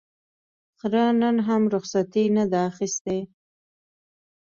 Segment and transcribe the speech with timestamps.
[0.79, 3.19] خره نن هم رخصتي نه ده اخیستې.